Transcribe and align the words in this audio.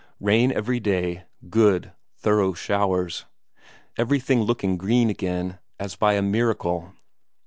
Rain 0.19 0.51
every 0.51 0.79
day; 0.79 1.25
good, 1.47 1.91
thorough 2.17 2.53
showers. 2.53 3.25
Everything 3.99 4.41
looking 4.41 4.75
green 4.75 5.11
again, 5.11 5.59
as 5.79 5.95
by 5.95 6.13
a 6.13 6.23
miracle. 6.23 6.93